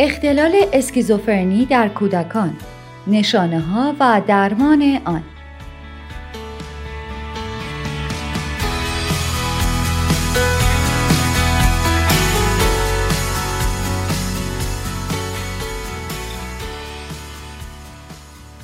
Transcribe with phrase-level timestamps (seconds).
[0.00, 2.56] اختلال اسکیزوفرنی در کودکان
[3.06, 5.22] نشانه ها و درمان آن.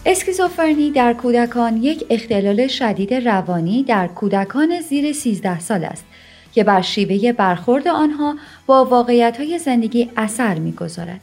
[0.06, 6.04] اسکیزوفرنی در کودکان یک اختلال شدید روانی در کودکان زیر 13 سال است.
[6.54, 8.36] که بر شیوه برخورد آنها
[8.66, 11.20] با واقعیت های زندگی اثر می‌گذارد.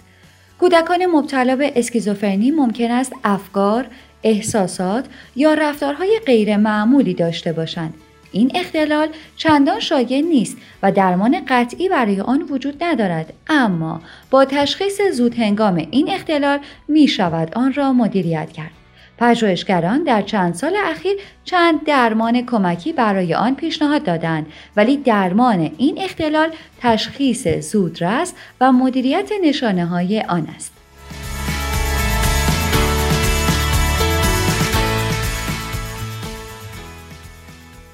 [0.59, 3.85] کودکان مبتلا به اسکیزوفرنی ممکن است افکار،
[4.23, 5.05] احساسات
[5.35, 7.93] یا رفتارهای غیر معمولی داشته باشند.
[8.31, 15.01] این اختلال چندان شایع نیست و درمان قطعی برای آن وجود ندارد اما با تشخیص
[15.13, 18.80] زود هنگام این اختلال می شود آن را مدیریت کرد.
[19.21, 25.97] پژوهشگران در چند سال اخیر چند درمان کمکی برای آن پیشنهاد دادند ولی درمان این
[26.01, 26.49] اختلال
[26.81, 30.73] تشخیص زودرس و مدیریت نشانه های آن است.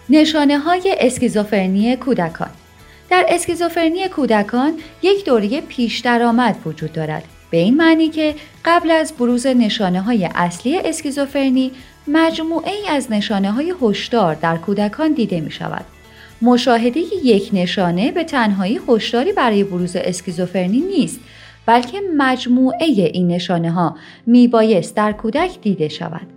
[0.10, 2.50] نشانه های اسکیزوفرنی کودکان
[3.10, 9.14] در اسکیزوفرنی کودکان یک دوره پیش درآمد وجود دارد به این معنی که قبل از
[9.20, 11.72] بروز نشانه های اصلی اسکیزوفرنی
[12.08, 15.86] مجموعه ای از نشانه های هشدار در کودکان دیده می شود.
[16.42, 21.20] مشاهده یک نشانه به تنهایی هشداری برای بروز اسکیزوفرنی نیست
[21.66, 26.28] بلکه مجموعه این نشانه ها می بایست در کودک دیده شود.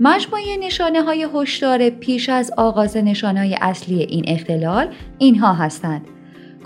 [0.00, 6.06] مجموعه نشانه های هشدار پیش از آغاز نشانه های اصلی این اختلال اینها هستند.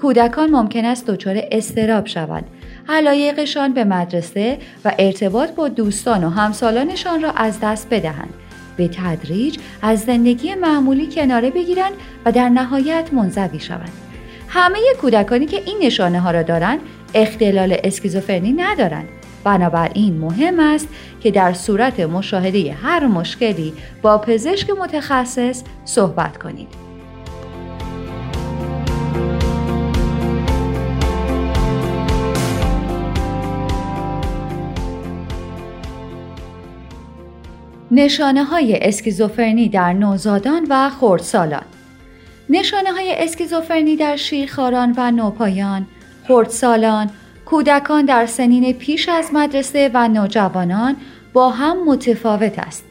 [0.00, 2.46] کودکان ممکن است دچار استراب شوند
[2.88, 8.34] علایقشان به مدرسه و ارتباط با دوستان و همسالانشان را از دست بدهند.
[8.76, 11.92] به تدریج از زندگی معمولی کناره بگیرند
[12.24, 13.92] و در نهایت منزوی شوند.
[14.48, 16.80] همه کودکانی که این نشانه ها را دارند
[17.14, 19.08] اختلال اسکیزوفرنی ندارند.
[19.44, 20.88] بنابراین مهم است
[21.20, 23.72] که در صورت مشاهده هر مشکلی
[24.02, 26.89] با پزشک متخصص صحبت کنید.
[37.92, 41.62] نشانه های اسکیزوفرنی در نوزادان و خردسالان
[42.48, 45.86] نشانه های اسکیزوفرنی در شیرخواران و نوپایان،
[46.28, 47.10] خردسالان،
[47.44, 50.96] کودکان در سنین پیش از مدرسه و نوجوانان
[51.32, 52.84] با هم متفاوت است.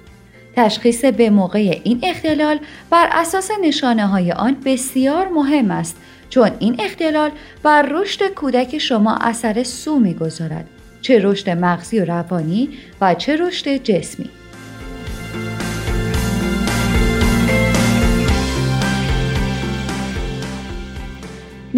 [0.56, 2.60] تشخیص به موقع این اختلال
[2.90, 5.98] بر اساس نشانه های آن بسیار مهم است
[6.30, 7.32] چون این اختلال
[7.64, 10.68] بر رشد کودک شما اثر سو می‌گذارد
[11.02, 12.70] چه رشد مغزی و روانی
[13.02, 14.30] و چه رشد جسمی.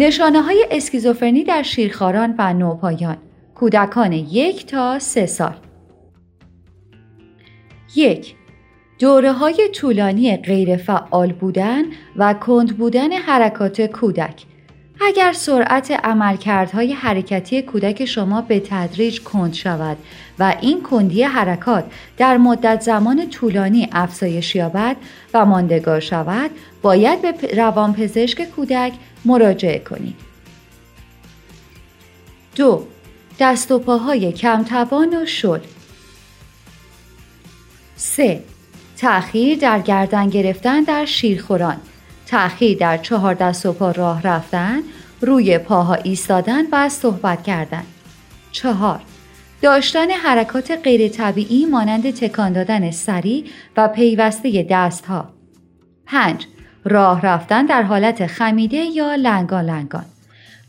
[0.02, 3.16] نشانه های اسکیزوفرنی در شیرخواران و نوپایان.
[3.54, 5.54] کودکان یک تا سه سال.
[7.96, 8.34] یک
[8.98, 11.82] دوره های طولانی غیرفعال بودن
[12.16, 14.44] و کند بودن حرکات کودک.
[15.04, 19.96] اگر سرعت عملکردهای حرکتی کودک شما به تدریج کند شود
[20.38, 21.84] و این کندی حرکات
[22.16, 24.96] در مدت زمان طولانی افزایش یابد
[25.34, 26.50] و ماندگار شود
[26.82, 28.92] باید به روانپزشک کودک
[29.24, 30.16] مراجعه کنید.
[32.56, 32.86] دو
[33.40, 35.60] دست و پاهای کمتوان و شل
[37.96, 38.42] سه
[38.96, 41.80] تأخیر در گردن گرفتن در شیرخوران
[42.32, 44.80] تأخیر در چهار دست و پا راه رفتن
[45.20, 47.82] روی پاها ایستادن و صحبت کردن
[48.52, 49.00] چهار
[49.62, 53.44] داشتن حرکات غیر طبیعی مانند تکان دادن سری
[53.76, 55.28] و پیوسته دست ها
[56.06, 56.46] 5.
[56.84, 60.04] راه رفتن در حالت خمیده یا لنگان لنگان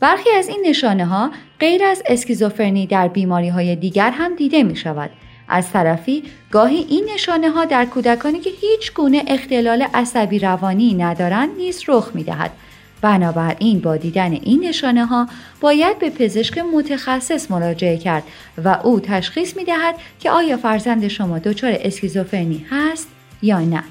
[0.00, 4.76] برخی از این نشانه ها غیر از اسکیزوفرنی در بیماری های دیگر هم دیده می
[4.76, 5.10] شود.
[5.54, 11.56] از طرفی گاهی این نشانه ها در کودکانی که هیچ گونه اختلال عصبی روانی ندارند
[11.56, 12.50] نیز رخ می دهد.
[13.00, 15.28] بنابراین با دیدن این نشانه ها
[15.60, 18.22] باید به پزشک متخصص مراجعه کرد
[18.64, 23.08] و او تشخیص می دهد که آیا فرزند شما دچار اسکیزوفرنی هست
[23.42, 23.84] یا نه.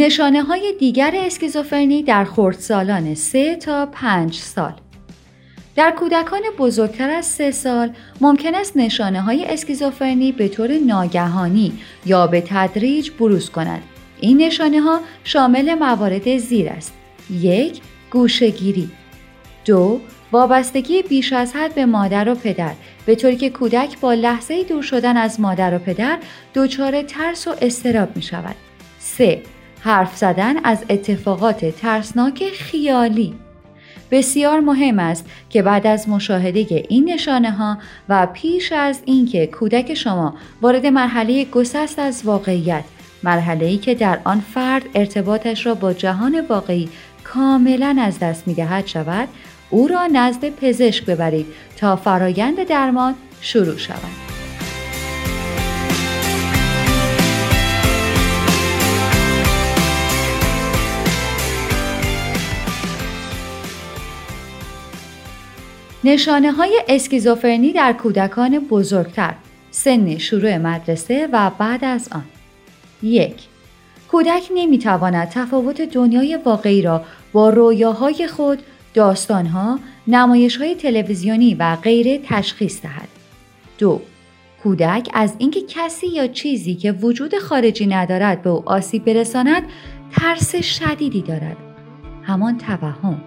[0.00, 4.72] نشانه های دیگر اسکیزوفرنی در خردسالان 3 تا 5 سال
[5.76, 11.72] در کودکان بزرگتر از 3 سال ممکن است نشانه های اسکیزوفرنی به طور ناگهانی
[12.06, 13.82] یا به تدریج بروز کند.
[14.20, 16.92] این نشانه ها شامل موارد زیر است.
[17.30, 17.80] یک
[18.10, 18.90] گوشگیری
[19.64, 20.00] دو
[20.32, 22.72] وابستگی بیش از حد به مادر و پدر
[23.06, 26.18] به طوری که کودک با لحظه دور شدن از مادر و پدر
[26.54, 28.54] دچار ترس و استراب می شود.
[28.98, 29.42] 3.
[29.80, 33.34] حرف زدن از اتفاقات ترسناک خیالی
[34.10, 37.78] بسیار مهم است که بعد از مشاهده این نشانه ها
[38.08, 42.84] و پیش از اینکه کودک شما وارد مرحله گسست از واقعیت
[43.22, 46.88] مرحله ای که در آن فرد ارتباطش را با جهان واقعی
[47.24, 49.28] کاملا از دست می دهد شود
[49.70, 51.46] او را نزد پزشک ببرید
[51.76, 54.29] تا فرایند درمان شروع شود.
[66.04, 69.34] نشانه های اسکیزوفرنی در کودکان بزرگتر
[69.70, 72.24] سن شروع مدرسه و بعد از آن
[73.02, 73.34] یک
[74.10, 78.62] کودک نمی‌تواند تفاوت دنیای واقعی را با رویاهای خود،
[78.94, 83.08] داستانها، نمایش های تلویزیونی و غیره تشخیص دهد.
[83.78, 84.00] دو
[84.62, 89.62] کودک از اینکه کسی یا چیزی که وجود خارجی ندارد به او آسیب برساند
[90.12, 91.56] ترس شدیدی دارد.
[92.22, 93.20] همان توهم.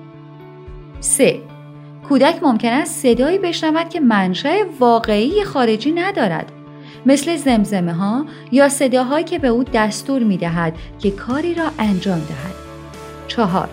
[1.00, 1.53] سه
[2.10, 6.52] کودک ممکن است صدایی بشنود که منشأ واقعی خارجی ندارد
[7.06, 12.20] مثل زمزمه ها یا صداهایی که به او دستور می دهد که کاری را انجام
[12.20, 12.54] دهد.
[13.28, 13.70] چهار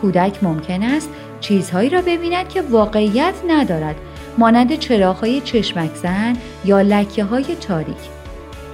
[0.00, 1.10] کودک ممکن است
[1.40, 3.96] چیزهایی را ببیند که واقعیت ندارد
[4.38, 7.96] مانند چراغهای چشمک زن یا لکه های تاریک.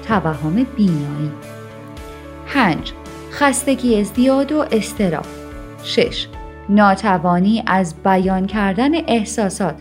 [0.08, 1.30] توهم بینایی
[2.46, 2.92] 5.
[3.30, 5.26] خستگی زیاد و استراب
[5.82, 6.26] 6.
[6.68, 9.74] ناتوانی از بیان کردن احساسات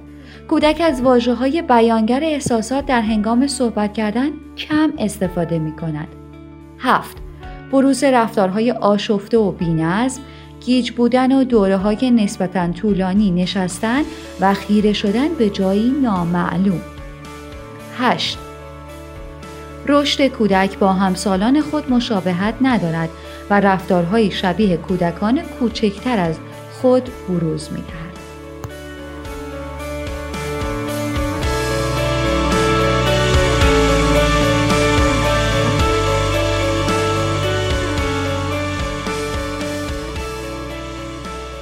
[0.50, 6.08] کودک از واجه های بیانگر احساسات در هنگام صحبت کردن کم استفاده می کند.
[6.80, 7.18] 7.
[7.72, 10.22] بروز رفتارهای آشفته و بینظم
[10.66, 14.02] گیج بودن و دوره های نسبتا طولانی نشستن
[14.42, 16.82] و خیره شدن به جایی نامعلوم.
[17.98, 18.38] 8.
[19.88, 23.10] رشد کودک با همسالان خود مشابهت ندارد
[23.50, 26.36] و رفتارهای شبیه کودکان کوچکتر از
[26.86, 28.16] خود بروز می دهد.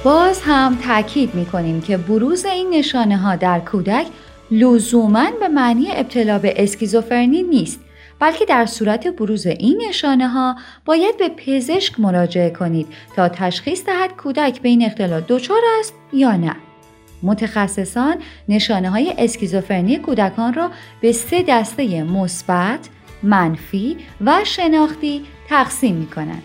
[0.04, 4.06] باز هم تاکید می کنیم که بروز این نشانه ها در کودک
[4.50, 7.80] لزوما به معنی ابتلا به اسکیزوفرنی نیست
[8.18, 14.16] بلکه در صورت بروز این نشانه ها باید به پزشک مراجعه کنید تا تشخیص دهد
[14.16, 16.56] کودک به این اختلال دچار است یا نه.
[17.22, 18.16] متخصصان
[18.48, 20.70] نشانه های اسکیزوفرنی کودکان را
[21.00, 22.88] به سه دسته مثبت،
[23.22, 26.42] منفی و شناختی تقسیم می کنند.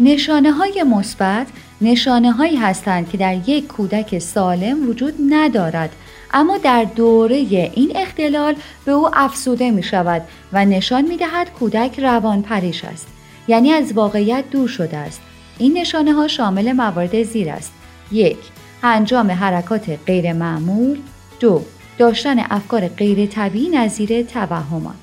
[0.00, 1.46] نشانه های مثبت
[1.80, 5.96] نشانه هایی هستند که در یک کودک سالم وجود ندارد
[6.32, 7.36] اما در دوره
[7.74, 13.06] این اختلال به او افسوده می شود و نشان می دهد کودک روان پریش است.
[13.48, 15.20] یعنی از واقعیت دور شده است.
[15.58, 17.72] این نشانه ها شامل موارد زیر است.
[18.12, 18.38] یک
[18.82, 20.98] انجام حرکات غیر معمول
[21.40, 21.62] دو
[21.98, 24.94] داشتن افکار غیر طبیعی نظیر توهمات.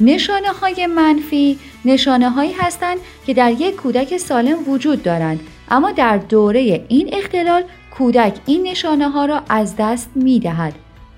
[0.00, 5.40] نشانه های منفی نشانه هایی هستند که در یک کودک سالم وجود دارند
[5.72, 7.62] اما در دوره این اختلال
[7.98, 10.74] کودک این نشانه ها را از دست می دهد.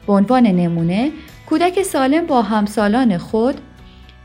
[0.07, 1.13] به عنوان نمونه
[1.47, 3.61] کودک سالم با همسالان خود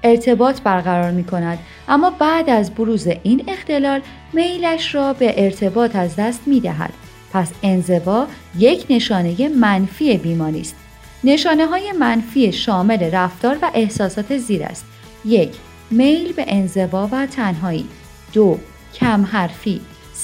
[0.03, 4.01] ارتباط برقرار می کند اما بعد از بروز این اختلال
[4.33, 6.93] میلش را به ارتباط از دست می دهد.
[7.33, 10.75] پس انزوا یک نشانه منفی بیماری است.
[11.23, 14.85] نشانه های منفی شامل رفتار و احساسات زیر است.
[15.25, 15.49] یک
[15.91, 17.85] میل به انزوا و تنهایی.
[18.33, 18.59] دو
[18.93, 19.81] کم حرفی.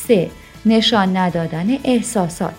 [0.07, 0.31] سه
[0.65, 2.53] نشان ندادن احساسات.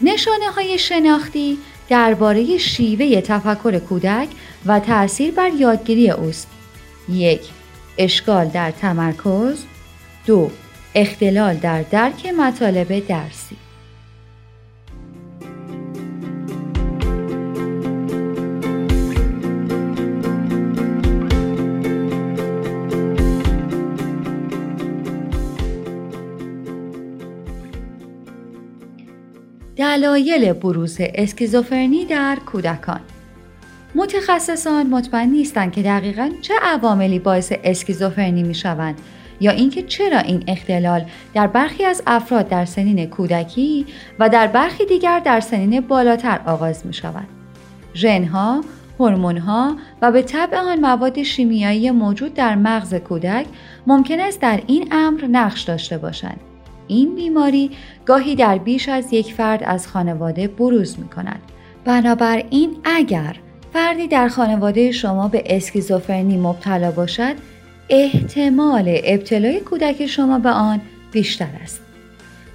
[0.00, 4.28] نشانه های شناختی درباره شیوه تفکر کودک
[4.66, 6.48] و تأثیر بر یادگیری اوست.
[7.08, 7.40] یک
[7.98, 9.64] اشکال در تمرکز.
[10.26, 10.50] دو
[10.94, 13.56] اختلال در درک مطالب درسی.
[30.00, 33.00] دلایل بروز اسکیزوفرنی در کودکان
[33.94, 39.00] متخصصان مطمئن نیستند که دقیقا چه عواملی باعث اسکیزوفرنی می شوند
[39.40, 41.04] یا اینکه چرا این اختلال
[41.34, 43.86] در برخی از افراد در سنین کودکی
[44.18, 47.28] و در برخی دیگر در سنین بالاتر آغاز می شود.
[47.94, 48.60] ژنها،
[49.00, 53.46] هورمونها و به طبع آن مواد شیمیایی موجود در مغز کودک
[53.86, 56.40] ممکن است در این امر نقش داشته باشند.
[56.90, 57.70] این بیماری
[58.06, 61.40] گاهی در بیش از یک فرد از خانواده بروز می کند.
[61.84, 63.36] بنابراین اگر
[63.72, 67.34] فردی در خانواده شما به اسکیزوفرنی مبتلا باشد
[67.88, 70.80] احتمال ابتلای کودک شما به آن
[71.12, 71.80] بیشتر است.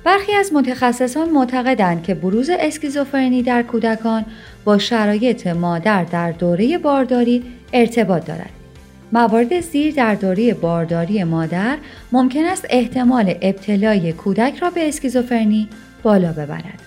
[0.03, 4.25] برخی از متخصصان معتقدند که بروز اسکیزوفرنی در کودکان
[4.65, 8.64] با شرایط مادر در دوره بارداری ارتباط دارد.
[9.11, 11.77] موارد زیر در دوره بارداری مادر
[12.11, 15.69] ممکن است احتمال ابتلای کودک را به اسکیزوفرنی
[16.03, 16.81] بالا ببرد.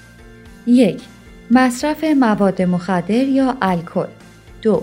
[0.67, 1.03] یک
[1.51, 4.07] مصرف مواد مخدر یا الکل
[4.63, 4.83] دو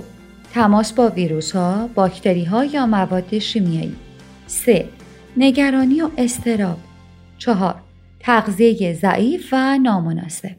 [0.53, 3.95] تماس با ویروس ها، باکتری ها یا مواد شیمیایی
[4.47, 4.85] 3.
[5.37, 6.77] نگرانی و استراب
[7.37, 7.75] 4.
[8.19, 10.55] تغذیه ضعیف و نامناسب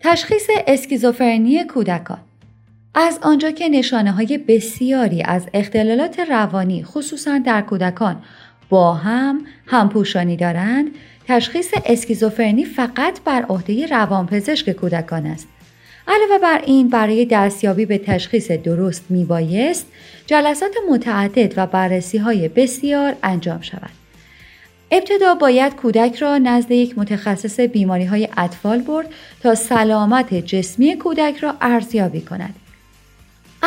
[0.00, 2.18] تشخیص اسکیزوفرنی کودکان
[2.94, 8.22] از آنجا که نشانه های بسیاری از اختلالات روانی خصوصا در کودکان
[8.68, 10.90] با هم همپوشانی دارند
[11.28, 15.48] تشخیص اسکیزوفرنی فقط بر عهده روانپزشک کودکان است
[16.08, 19.86] علاوه بر این برای دستیابی به تشخیص درست می بایست
[20.26, 23.90] جلسات متعدد و بررسی های بسیار انجام شود.
[24.90, 29.06] ابتدا باید کودک را نزد یک متخصص بیماری های اطفال برد
[29.42, 32.54] تا سلامت جسمی کودک را ارزیابی کند.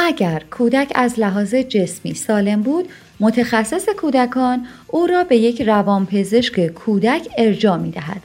[0.06, 7.28] اگر کودک از لحاظ جسمی سالم بود، متخصص کودکان او را به یک روانپزشک کودک
[7.38, 8.22] ارجاع می دهد.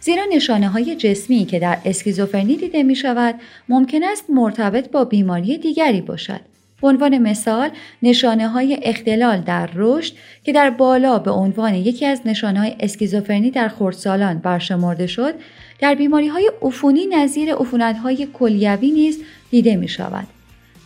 [0.00, 3.34] زیرا نشانه های جسمی که در اسکیزوفرنی دیده می شود
[3.68, 6.40] ممکن است مرتبط با بیماری دیگری باشد.
[6.82, 7.70] به عنوان مثال
[8.02, 10.12] نشانه های اختلال در رشد
[10.44, 15.34] که در بالا به عنوان یکی از نشانه های اسکیزوفرنی در خردسالان برشمرده شد
[15.80, 19.18] در بیماری های عفونی نظیر عفونت های کلیوی نیز
[19.50, 20.35] دیده می شود.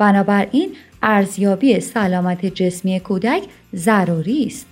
[0.00, 3.42] بنابراین ارزیابی سلامت جسمی کودک
[3.75, 4.66] ضروری است.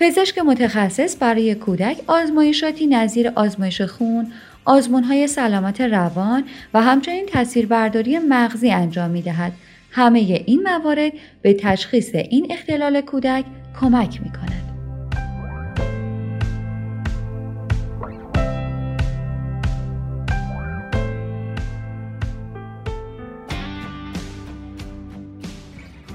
[0.00, 4.32] پزشک متخصص برای کودک آزمایشاتی نظیر آزمایش خون،
[4.64, 6.44] آزمونهای سلامت روان
[6.74, 9.52] و همچنین تاثیربرداری مغزی انجام می دهد.
[9.90, 13.44] همه این موارد به تشخیص این اختلال کودک
[13.80, 14.63] کمک می کند.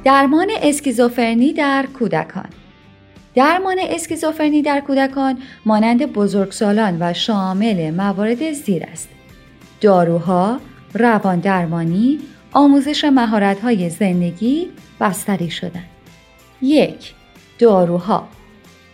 [0.09, 2.49] درمان اسکیزوفرنی در کودکان
[3.35, 9.09] درمان اسکیزوفرنی در کودکان مانند بزرگسالان و شامل موارد زیر است.
[9.81, 10.59] داروها،
[10.93, 12.19] روان درمانی،
[12.53, 14.67] آموزش مهارت‌های زندگی،
[15.01, 15.85] بستری شدن.
[16.61, 17.13] یک
[17.59, 18.27] داروها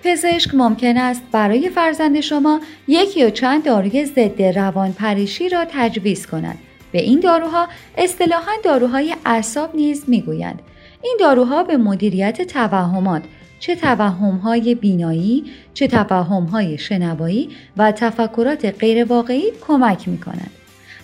[0.03, 6.27] پزشک ممکن است برای فرزند شما یک یا چند داروی ضد روان پریشی را تجویز
[6.27, 6.57] کند.
[6.91, 7.67] به این داروها
[7.98, 10.62] اصطلاحا داروهای اعصاب نیز می‌گویند.
[11.05, 13.24] این داروها به مدیریت توهمات
[13.59, 15.43] چه توهمهای بینایی،
[15.74, 20.51] چه توهمهای شنوایی و تفکرات غیرواقعی کمک می کنند.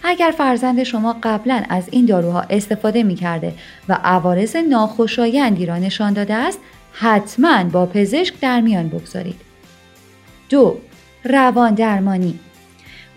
[0.03, 3.53] اگر فرزند شما قبلا از این داروها استفاده می کرده
[3.89, 6.59] و عوارض ناخوشایندی را نشان داده است،
[6.91, 9.41] حتما با پزشک در میان بگذارید.
[10.49, 10.77] دو
[11.23, 12.39] روان درمانی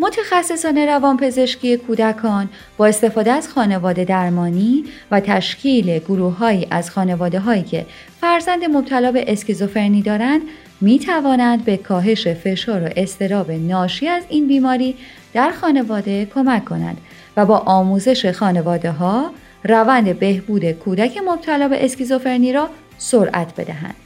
[0.05, 7.87] متخصصان روانپزشکی کودکان با استفاده از خانواده درمانی و تشکیل گروههایی از خانواده هایی که
[8.21, 10.43] فرزند مبتلا به اسکیزوفرنی دارند
[10.81, 14.97] می توانند به کاهش فشار و استراب ناشی از این بیماری
[15.35, 16.97] در خانواده کمک کنند
[17.37, 19.31] و با آموزش خانواده ها
[19.65, 22.69] روند بهبود کودک مبتلا به اسکیزوفرنی را
[22.99, 24.04] سرعت بدهند.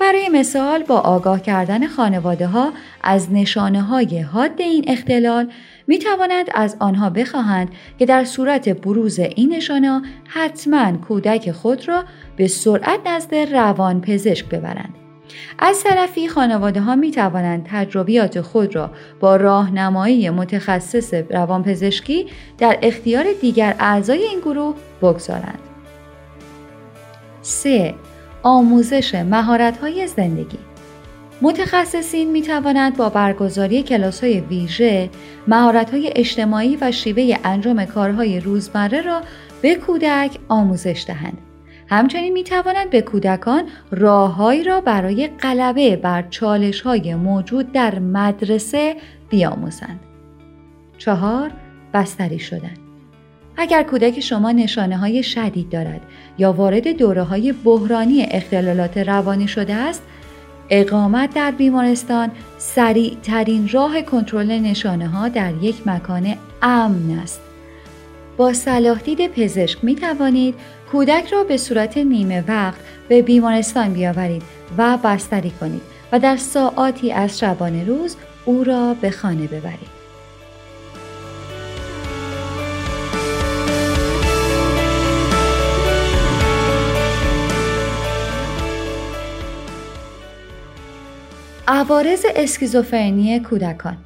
[0.00, 5.52] برای مثال با آگاه کردن خانواده ها از نشانه های حاد این اختلال
[5.86, 12.04] می توانند از آنها بخواهند که در صورت بروز این نشانه حتما کودک خود را
[12.36, 14.94] به سرعت نزد روان پزشک ببرند.
[15.58, 18.90] از طرفی خانواده ها می توانند تجربیات خود را
[19.20, 22.26] با راهنمایی متخصص روانپزشکی
[22.58, 25.58] در اختیار دیگر اعضای این گروه بگذارند.
[27.42, 27.94] 3.
[28.42, 30.58] آموزش مهارت‌های زندگی
[31.42, 35.10] متخصصین می توانند با برگزاری کلاس های ویژه
[35.48, 39.20] مهارت‌های اجتماعی و شیوه انجام کارهای روزمره را
[39.62, 41.38] به کودک آموزش دهند.
[41.88, 48.96] همچنین می توانند به کودکان راههایی را برای غلبه بر چالش های موجود در مدرسه
[49.28, 50.00] بیاموزند.
[50.98, 51.50] چهار
[51.94, 52.74] بستری شدن
[53.62, 56.00] اگر کودک شما نشانه های شدید دارد
[56.38, 60.02] یا وارد دوره های بحرانی اختلالات روانی شده است،
[60.70, 67.40] اقامت در بیمارستان سریع ترین راه کنترل نشانه ها در یک مکان امن است.
[68.36, 70.54] با صلاح دید پزشک می توانید
[70.92, 74.42] کودک را به صورت نیمه وقت به بیمارستان بیاورید
[74.78, 79.99] و بستری کنید و در ساعاتی از شبانه روز او را به خانه ببرید.
[91.72, 93.96] عوارض اسکیزوفرنی کودکان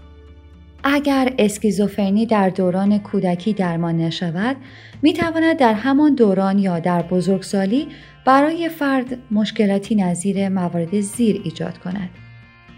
[0.85, 4.57] اگر اسکیزوفرنی در دوران کودکی درمان نشود
[5.03, 7.89] می تواند در همان دوران یا در بزرگسالی
[8.25, 12.11] برای فرد مشکلاتی نظیر موارد زیر ایجاد کند.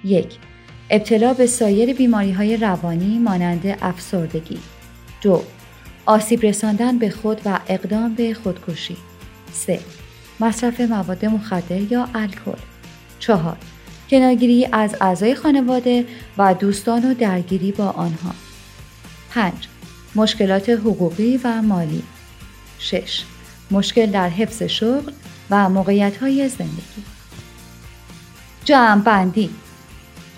[0.05, 0.39] یک
[0.91, 4.59] ابتلا به سایر بیماری های روانی مانند افسردگی.
[5.23, 5.43] دو
[6.07, 8.97] آسیب رساندن به خود و اقدام به خودکشی.
[9.53, 9.81] 3.
[10.41, 12.59] مصرف مواد مخدر یا الکل.
[13.19, 13.57] چهار
[14.11, 16.05] کنارگیری از اعضای خانواده
[16.39, 18.35] و دوستان و درگیری با آنها.
[19.31, 19.53] 5.
[20.15, 22.03] مشکلات حقوقی و مالی.
[22.79, 23.23] 6.
[23.71, 25.13] مشکل در حفظ شغل
[25.51, 27.03] و موقعیت های زندگی.
[28.65, 29.51] جمع بندی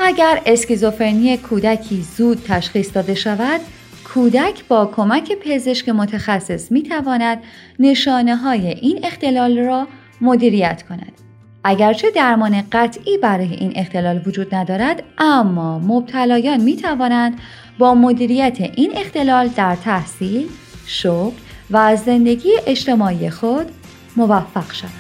[0.01, 3.61] اگر اسکیزوفرنی کودکی زود تشخیص داده شود،
[4.05, 7.39] کودک با کمک پزشک متخصص می تواند
[7.79, 9.89] نشانه های این اختلال را
[10.21, 11.28] مدیریت کند.
[11.69, 17.41] اگرچه درمان قطعی برای این اختلال وجود ندارد اما مبتلایان می توانند
[17.79, 20.49] با مدیریت این اختلال در تحصیل،
[20.87, 21.37] شغل
[21.71, 23.67] و زندگی اجتماعی خود
[24.17, 24.93] موفق شوند.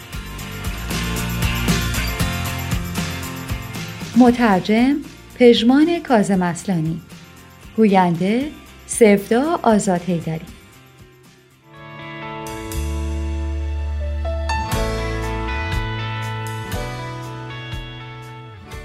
[4.16, 4.96] مترجم
[5.38, 7.00] پژمان کازم اصلانی
[7.76, 8.44] گوینده
[8.86, 10.57] سفدا آزاد هیدری